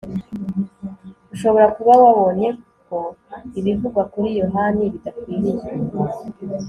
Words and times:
ushobora 1.33 1.67
kuba 1.75 1.91
wabonye 2.03 2.47
ko 2.87 2.97
ibivugwa 3.59 4.01
kuri 4.11 4.29
yohani 4.41 4.83
bidakwiriye 4.93 5.65